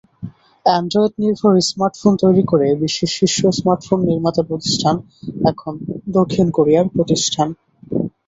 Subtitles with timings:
[0.65, 4.95] অ্যান্ড্রয়েডনির্ভর smartphone তৈরি করে বিশ্বের শীর্ষ স্মার্টফোন নির্মাতাপ্রতিষ্ঠান
[5.51, 5.73] এখন
[6.17, 7.47] দক্ষিণ কোরিয়ার প্রতিষ্ঠান।